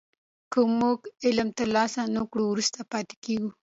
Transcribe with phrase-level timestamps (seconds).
[0.51, 3.49] که موږ علم ترلاسه نه کړو وروسته پاتې کېږو.